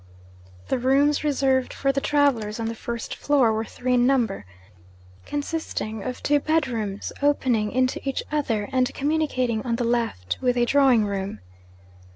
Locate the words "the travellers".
1.91-2.59